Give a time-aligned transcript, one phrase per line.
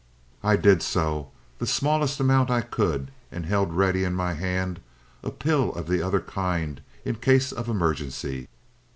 [0.43, 1.29] I did so
[1.59, 4.79] the smallest amount I could and held ready in my hand
[5.21, 8.47] a pill of the other kind in case of emergency.